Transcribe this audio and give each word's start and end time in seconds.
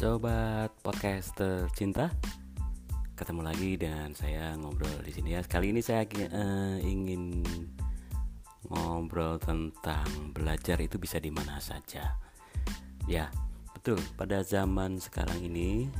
Sobat 0.00 0.72
podcast 0.80 1.36
tercinta, 1.36 2.08
ketemu 3.12 3.44
lagi 3.44 3.76
dengan 3.76 4.16
saya 4.16 4.56
ngobrol 4.56 4.96
di 5.04 5.12
sini 5.12 5.36
ya. 5.36 5.44
Kali 5.44 5.76
ini 5.76 5.84
saya 5.84 6.08
uh, 6.08 6.80
ingin 6.80 7.44
ngobrol 8.72 9.36
tentang 9.36 10.08
belajar 10.32 10.80
itu 10.80 10.96
bisa 10.96 11.20
di 11.20 11.28
mana 11.28 11.60
saja. 11.60 12.16
Ya, 13.04 13.28
betul. 13.76 14.00
Pada 14.16 14.40
zaman 14.40 14.96
sekarang 14.96 15.36
ini 15.44 15.92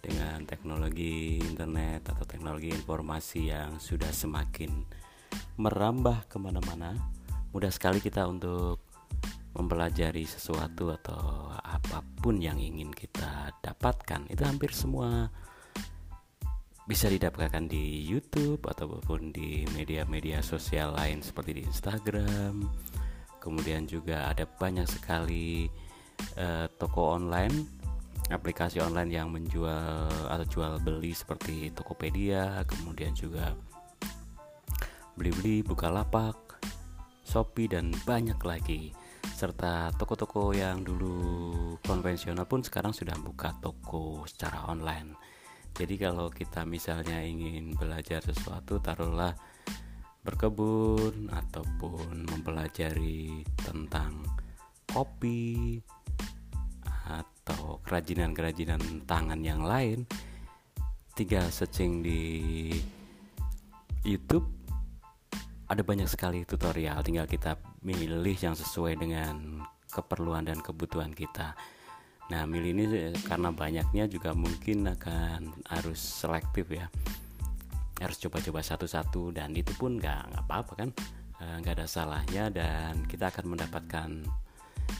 dengan 0.00 0.48
teknologi 0.48 1.36
internet 1.44 2.08
atau 2.08 2.24
teknologi 2.24 2.72
informasi 2.72 3.52
yang 3.52 3.76
sudah 3.76 4.16
semakin 4.16 4.72
merambah 5.60 6.24
ke 6.24 6.40
mana-mana, 6.40 6.96
mudah 7.52 7.68
sekali 7.68 8.00
kita 8.00 8.24
untuk 8.24 8.80
mempelajari 9.52 10.24
sesuatu 10.24 10.88
atau 10.96 11.52
apa 11.52 12.00
pun 12.00 12.11
yang 12.30 12.62
ingin 12.62 12.94
kita 12.94 13.50
dapatkan 13.58 14.30
itu 14.30 14.46
hampir 14.46 14.70
semua 14.70 15.26
bisa 16.86 17.10
didapatkan 17.10 17.66
di 17.66 18.06
YouTube 18.06 18.62
ataupun 18.62 19.34
di 19.34 19.66
media-media 19.74 20.38
sosial 20.38 20.94
lain 20.94 21.18
seperti 21.18 21.58
di 21.58 21.62
Instagram. 21.66 22.62
Kemudian 23.42 23.90
juga 23.90 24.30
ada 24.30 24.46
banyak 24.46 24.86
sekali 24.86 25.66
uh, 26.38 26.70
toko 26.78 27.18
online, 27.18 27.66
aplikasi 28.30 28.78
online 28.78 29.10
yang 29.10 29.34
menjual 29.34 30.06
atau 30.30 30.46
jual 30.46 30.78
beli 30.78 31.10
seperti 31.10 31.74
Tokopedia, 31.74 32.62
kemudian 32.70 33.14
juga 33.18 33.54
beli-beli, 35.18 35.66
Bukalapak, 35.66 36.62
Shopee 37.26 37.66
dan 37.66 37.90
banyak 38.06 38.38
lagi 38.46 38.94
serta 39.42 39.90
toko-toko 39.98 40.54
yang 40.54 40.86
dulu 40.86 41.18
konvensional 41.82 42.46
pun 42.46 42.62
sekarang 42.62 42.94
sudah 42.94 43.18
buka 43.18 43.50
toko 43.58 44.22
secara 44.22 44.70
online. 44.70 45.18
Jadi 45.74 45.98
kalau 45.98 46.30
kita 46.30 46.62
misalnya 46.62 47.18
ingin 47.18 47.74
belajar 47.74 48.22
sesuatu 48.22 48.78
taruhlah 48.78 49.34
berkebun 50.22 51.26
ataupun 51.26 52.22
mempelajari 52.30 53.42
tentang 53.58 54.22
kopi 54.86 55.82
atau 57.10 57.82
kerajinan-kerajinan 57.82 59.02
tangan 59.10 59.42
yang 59.42 59.66
lain 59.66 60.06
tinggal 61.18 61.50
searching 61.50 61.98
di 61.98 62.22
YouTube 64.06 64.61
ada 65.72 65.80
banyak 65.80 66.04
sekali 66.04 66.44
tutorial 66.44 67.00
tinggal 67.00 67.24
kita 67.24 67.56
milih 67.80 68.36
yang 68.36 68.52
sesuai 68.52 69.00
dengan 69.00 69.64
keperluan 69.88 70.44
dan 70.44 70.60
kebutuhan 70.60 71.16
kita. 71.16 71.56
Nah, 72.28 72.44
milih 72.44 72.70
ini 72.76 72.84
karena 73.24 73.48
banyaknya 73.48 74.04
juga 74.04 74.36
mungkin 74.36 74.84
akan 74.84 75.64
harus 75.72 75.96
selektif 75.96 76.68
ya. 76.68 76.92
Harus 78.04 78.20
coba-coba 78.20 78.60
satu-satu 78.60 79.32
dan 79.32 79.56
itu 79.56 79.72
pun 79.80 79.96
nggak 79.96 80.32
nggak 80.32 80.44
apa-apa 80.44 80.72
kan, 80.76 80.88
eh, 81.40 81.56
nggak 81.64 81.80
ada 81.80 81.86
salahnya 81.88 82.52
dan 82.52 83.08
kita 83.08 83.32
akan 83.32 83.56
mendapatkan 83.56 84.10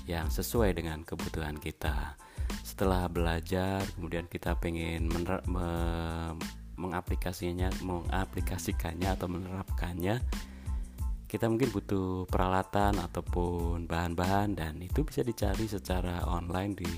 yang 0.08 0.32
sesuai 0.32 0.72
dengan 0.72 1.04
kebutuhan 1.04 1.60
kita. 1.60 2.16
Setelah 2.64 3.12
belajar, 3.12 3.84
kemudian 3.96 4.24
kita 4.24 4.56
pengen 4.56 5.08
mener- 5.08 5.44
me- 5.44 6.36
mengaplikasinya, 6.80 7.68
mengaplikasikannya 7.84 9.08
atau 9.12 9.28
menerapkannya 9.28 10.16
kita 11.33 11.48
mungkin 11.48 11.72
butuh 11.72 12.28
peralatan 12.28 13.00
ataupun 13.00 13.88
bahan-bahan 13.88 14.52
dan 14.52 14.77
itu 14.84 15.00
bisa 15.00 15.25
dicari 15.25 15.64
secara 15.64 16.28
online 16.28 16.77
di 16.77 16.92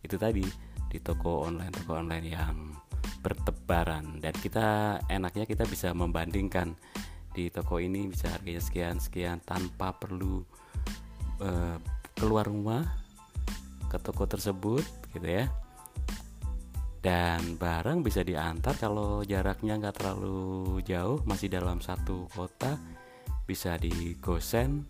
itu 0.00 0.16
tadi 0.16 0.48
di 0.88 0.96
toko 1.04 1.44
online 1.44 1.68
toko 1.68 2.00
online 2.00 2.24
yang 2.24 2.72
bertebaran. 3.20 4.16
Dan 4.16 4.32
kita 4.32 4.96
enaknya 5.12 5.44
kita 5.44 5.68
bisa 5.68 5.92
membandingkan 5.92 6.72
di 7.36 7.52
toko 7.52 7.76
ini 7.76 8.08
bisa 8.08 8.32
harganya 8.32 8.64
sekian 8.64 8.96
sekian 8.96 9.44
tanpa 9.44 9.92
perlu 9.92 10.40
uh, 11.44 11.76
keluar 12.16 12.48
rumah 12.48 12.88
ke 13.92 14.00
toko 14.00 14.24
tersebut 14.24 14.88
gitu 15.12 15.28
ya. 15.28 15.52
Dan 17.04 17.60
barang 17.60 18.00
bisa 18.00 18.24
diantar 18.24 18.72
kalau 18.80 19.20
jaraknya 19.20 19.76
nggak 19.76 20.00
terlalu 20.00 20.80
jauh 20.80 21.20
masih 21.28 21.52
dalam 21.52 21.84
satu 21.84 22.24
kota 22.32 22.80
bisa 23.50 23.74
di 23.74 24.14
GoSend 24.22 24.86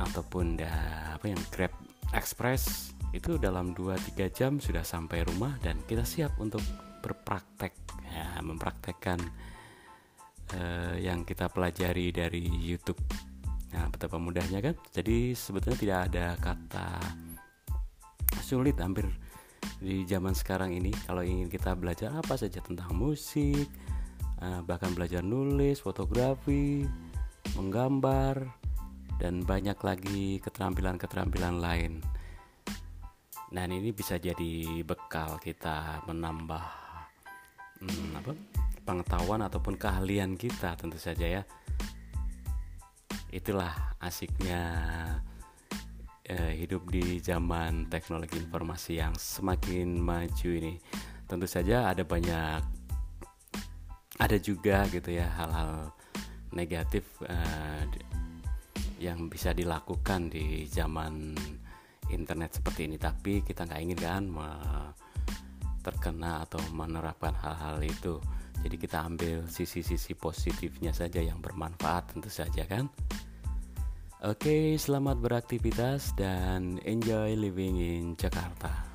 ataupun 0.00 0.56
da, 0.56 0.72
apa 1.12 1.28
yang 1.28 1.42
Grab 1.52 1.76
Express 2.16 2.96
itu 3.12 3.36
dalam 3.36 3.76
2-3 3.76 4.32
jam 4.32 4.56
sudah 4.56 4.80
sampai 4.80 5.20
rumah 5.28 5.60
dan 5.60 5.76
kita 5.84 6.00
siap 6.00 6.32
untuk 6.40 6.64
berpraktek 7.04 7.76
ya, 8.08 8.40
mempraktekkan 8.40 9.20
uh, 10.56 10.96
yang 10.96 11.28
kita 11.28 11.52
pelajari 11.52 12.08
dari 12.08 12.48
YouTube. 12.48 12.98
Nah, 13.76 13.92
betapa 13.92 14.16
mudahnya 14.16 14.64
kan? 14.64 14.74
Jadi 14.96 15.36
sebetulnya 15.36 15.76
tidak 15.76 15.98
ada 16.08 16.26
kata 16.40 16.88
sulit 18.40 18.80
hampir 18.80 19.04
di 19.78 20.08
zaman 20.08 20.32
sekarang 20.32 20.72
ini 20.72 20.90
kalau 21.04 21.20
ingin 21.20 21.52
kita 21.52 21.76
belajar 21.76 22.16
apa 22.16 22.34
saja 22.40 22.64
tentang 22.64 22.96
musik, 22.96 23.68
Eh, 24.42 24.60
bahkan 24.66 24.90
belajar 24.90 25.22
nulis, 25.22 25.78
fotografi, 25.78 26.82
menggambar, 27.54 28.42
dan 29.22 29.46
banyak 29.46 29.78
lagi 29.78 30.42
keterampilan-keterampilan 30.42 31.62
lain. 31.62 32.02
Dan 33.54 33.70
ini 33.70 33.94
bisa 33.94 34.18
jadi 34.18 34.82
bekal 34.82 35.38
kita 35.38 36.02
menambah 36.10 36.64
hmm, 37.78 38.18
apa, 38.18 38.32
pengetahuan 38.82 39.46
ataupun 39.46 39.78
keahlian 39.78 40.34
kita 40.34 40.74
tentu 40.74 40.98
saja 40.98 41.40
ya. 41.40 41.42
Itulah 43.30 43.94
asiknya 44.02 44.62
eh, 46.26 46.58
hidup 46.58 46.90
di 46.90 47.22
zaman 47.22 47.86
teknologi 47.86 48.42
informasi 48.42 48.98
yang 48.98 49.14
semakin 49.14 50.02
maju 50.02 50.50
ini. 50.50 50.74
Tentu 51.30 51.46
saja 51.46 51.94
ada 51.94 52.02
banyak 52.02 52.83
ada 54.18 54.36
juga 54.38 54.86
gitu 54.90 55.10
ya 55.10 55.26
hal-hal 55.26 55.90
negatif 56.54 57.02
uh, 57.26 57.82
yang 59.02 59.26
bisa 59.26 59.50
dilakukan 59.50 60.30
di 60.30 60.64
zaman 60.70 61.34
internet 62.08 62.62
seperti 62.62 62.86
ini. 62.86 62.96
Tapi 62.96 63.42
kita 63.42 63.66
nggak 63.66 63.82
ingin 63.82 64.00
kan 64.00 64.24
terkena 65.84 66.46
atau 66.48 66.62
menerapkan 66.72 67.34
hal-hal 67.36 67.82
itu. 67.84 68.22
Jadi 68.64 68.76
kita 68.80 69.04
ambil 69.04 69.44
sisi-sisi 69.44 70.16
positifnya 70.16 70.94
saja 70.96 71.20
yang 71.20 71.42
bermanfaat 71.44 72.16
tentu 72.16 72.32
saja 72.32 72.64
kan? 72.64 72.88
Oke, 74.24 74.80
selamat 74.80 75.20
beraktivitas 75.20 76.16
dan 76.16 76.80
enjoy 76.88 77.36
living 77.36 77.76
in 77.76 78.16
Jakarta. 78.16 78.93